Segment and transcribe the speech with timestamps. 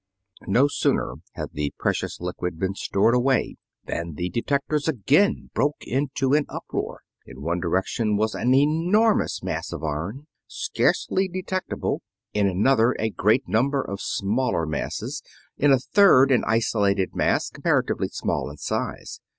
[0.47, 6.33] No sooner had the precious fluid been stored away than the detectors again broke into
[6.33, 7.01] an uproar.
[7.27, 12.01] In one direction was an enormous mass of iron, scarcely detectable;
[12.33, 15.21] in another a great number of smaller masses;
[15.59, 19.21] in a third an isolated mass, comparatively small in size.